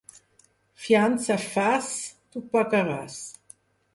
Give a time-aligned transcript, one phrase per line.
[0.85, 1.91] Fiança fas?
[2.31, 3.21] Tu pagaràs.